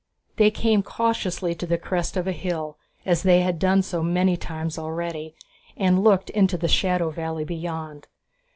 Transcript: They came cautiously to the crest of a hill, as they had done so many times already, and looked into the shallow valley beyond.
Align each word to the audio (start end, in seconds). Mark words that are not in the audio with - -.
They 0.37 0.49
came 0.49 0.81
cautiously 0.81 1.53
to 1.53 1.67
the 1.67 1.77
crest 1.77 2.17
of 2.17 2.25
a 2.25 2.31
hill, 2.31 2.75
as 3.05 3.21
they 3.21 3.41
had 3.41 3.59
done 3.59 3.83
so 3.83 4.01
many 4.01 4.35
times 4.35 4.79
already, 4.79 5.35
and 5.77 6.03
looked 6.03 6.31
into 6.31 6.57
the 6.57 6.67
shallow 6.67 7.11
valley 7.11 7.45
beyond. 7.45 8.07